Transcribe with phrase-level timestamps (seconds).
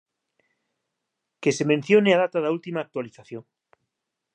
[1.41, 3.43] Que se mencione a data da última actualización.